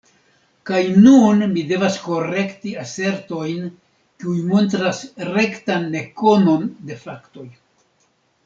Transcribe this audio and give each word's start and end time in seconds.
Kaj 0.67 0.77
nun 1.01 1.43
mi 1.51 1.63
devas 1.71 1.97
korekti 2.05 2.73
asertojn, 2.85 3.69
kiuj 4.23 4.35
montras 4.49 5.05
rektan 5.31 5.89
nekonon 5.99 6.69
de 6.91 6.99
faktoj. 7.07 7.47